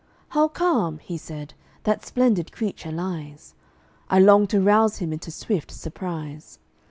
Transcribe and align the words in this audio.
"How 0.29 0.47
calm," 0.47 0.97
he 0.97 1.15
said, 1.15 1.53
"that 1.83 2.03
splendid 2.03 2.51
creature 2.51 2.91
lies! 2.91 3.53
I 4.09 4.17
long 4.17 4.47
to 4.47 4.59
rouse 4.59 4.97
him 4.97 5.13
into 5.13 5.29
swift 5.29 5.69
surprise." 5.69 6.57